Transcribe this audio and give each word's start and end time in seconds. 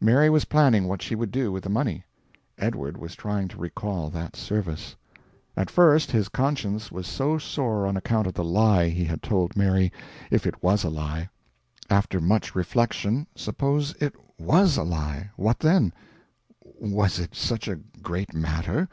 Mary 0.00 0.30
was 0.30 0.46
planning 0.46 0.86
what 0.88 1.02
she 1.02 1.14
would 1.14 1.30
do 1.30 1.52
with 1.52 1.62
the 1.62 1.68
money. 1.68 2.02
Edward 2.56 2.96
was 2.96 3.14
trying 3.14 3.46
to 3.46 3.58
recall 3.58 4.08
that 4.08 4.34
service. 4.34 4.96
At 5.54 5.68
first 5.68 6.10
his 6.10 6.30
conscience 6.30 6.90
was 6.90 7.06
sore 7.06 7.86
on 7.86 7.94
account 7.94 8.26
of 8.26 8.32
the 8.32 8.42
lie 8.42 8.88
he 8.88 9.04
had 9.04 9.22
told 9.22 9.54
Mary 9.54 9.92
if 10.30 10.46
it 10.46 10.62
was 10.62 10.82
a 10.82 10.88
lie. 10.88 11.28
After 11.90 12.22
much 12.22 12.54
reflection 12.54 13.26
suppose 13.36 13.92
it 14.00 14.14
WAS 14.38 14.78
a 14.78 14.82
lie? 14.82 15.28
What 15.36 15.58
then? 15.58 15.92
Was 16.80 17.18
it 17.18 17.34
such 17.34 17.68
a 17.68 17.76
great 18.00 18.32
matter? 18.32 18.88